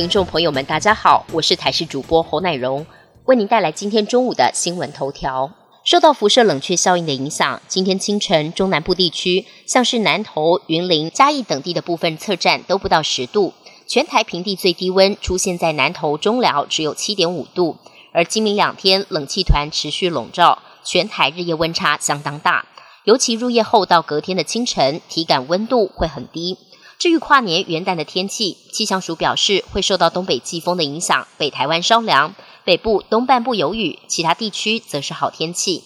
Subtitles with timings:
[0.00, 2.86] 听众朋友们，大家好，我是台视主播侯乃荣，
[3.26, 5.50] 为您带来今天中午的新闻头条。
[5.84, 13.52] 受到辐射冷却效应的影响，今天清晨中南部地区，像是南投、云林、嘉义等地的部分测站都不到十度。
[13.86, 17.76] 全台平地最低温出现在南投中寮，只有七点五度。
[18.14, 22.64] 而今明两天冷气团持续笼罩，全台日夜温差相当大，
[23.04, 26.56] 尤其入夜后到隔天的清晨，体感温度会很低。
[27.00, 35.82] 至于跨年元旦的天气，气象署表示会受到东北季风的影响，北台湾稍凉，北部东半部有雨，其他地区则是好天气。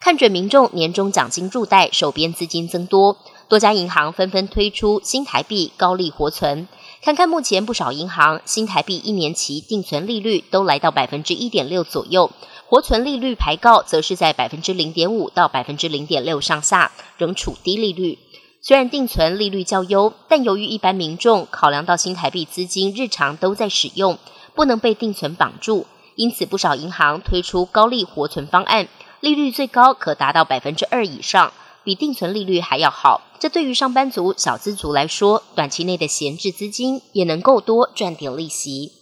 [0.00, 6.66] 看准民众年终奖金入袋，手边资金增多，多家银行纷纷推出新台币高利活存。
[7.02, 12.32] 看看目前不少银行新台币一年期定存利率都来到百分之一点六左右，
[12.66, 18.18] 活存利率排高则是在百分之零点五到百分之零点六上下，仍处低利率。
[18.60, 24.18] 虽然定存利率较优，但由于一般民众考量到新台币资金日常都在使用，
[24.54, 28.88] 不能被定存绑住，因此不少银行推出高利活存方案，
[29.20, 31.52] 利率最高可达到百分之二以上。
[31.84, 38.92] 比定存利率还要好，这对于上班族、小资族来说，短期内的闲置资金也能够多赚点利息。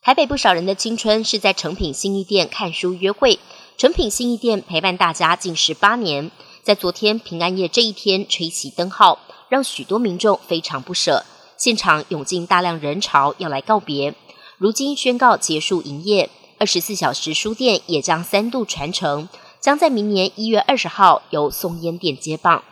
[0.00, 3.40] 台北不少人的青春是在诚品新义店看书约会，
[3.76, 6.30] 诚品新义店陪伴大家近十八年，
[6.64, 9.18] 在昨天平安夜这一天吹起灯号，
[9.50, 11.26] 让许多民众非常不舍，
[11.58, 14.14] 现场涌进大量人潮要来告别。
[14.56, 19.28] 如今宣告结束营业，二十四小时书店也将三度传承。
[19.60, 22.62] 将在明年一月二十号由松烟店接棒。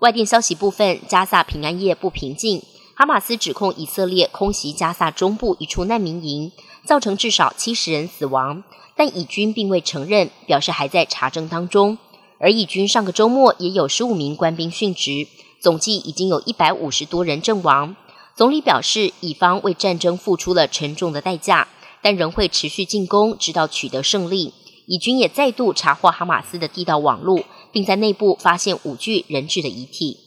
[0.00, 2.62] 外电消息部分，加萨平安夜不平静，
[2.94, 6.52] 哈马斯指控以色列空袭加萨中部一处难民营，
[6.84, 8.62] 造成至少七十人死亡，
[8.94, 11.96] 但以军并未承认，表示还在查证当中。
[12.38, 15.28] 而以军上个周末也有十五名官兵殉职，
[15.60, 17.96] 总计已经有一百五十多人阵亡。
[18.36, 21.66] 总理表示，以方为战争付出了沉重的代价，
[22.00, 24.54] 但仍会持续进攻，直到取得胜利。
[24.86, 30.20] 以军也再度查获哈马斯的地道网路，并在内部发现五具人质的遗体。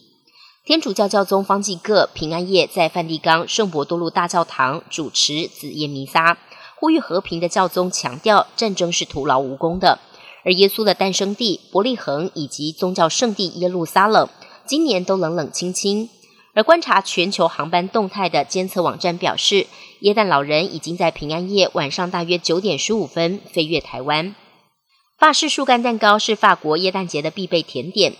[0.64, 6.38] 天主教教宗方济各平安夜在梵蒂冈圣伯多禄大教堂主持子夜弥撒，
[6.78, 9.98] 呼吁和平的教宗强调战争是徒劳无功的。
[10.44, 14.28] 而耶稣的诞生地伯利恒以及宗教圣地耶路撒冷
[14.66, 16.08] 今年都冷冷清清。
[16.54, 19.66] 而观察全球航班动态的监测网站表示，
[20.00, 24.34] 耶诞老人已经在平安夜晚上大约九点十五分飞越台湾。
[25.18, 28.14] 法式树干蛋糕是法国耶诞节的必备甜点。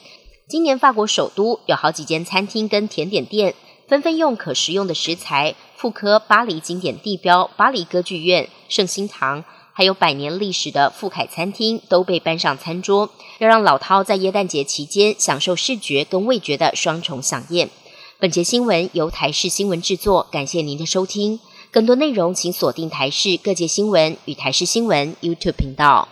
[0.49, 3.55] 今年法国首都有好几间餐厅跟甜点店，
[3.87, 17.71] 纷纷用可食用的食材复刻巴黎经典地标巴黎歌剧院、圣心堂，还有百年历史的富凯餐厅都被搬上餐桌，要让老饕在耶诞节期间享受视觉跟味觉的双重享宴。
[18.19, 21.41] 本节新闻由台视新闻制作，感谢您的收听。
[21.71, 26.07] 更多内容请锁定台视各界新闻与台视新闻 YouTube 频道。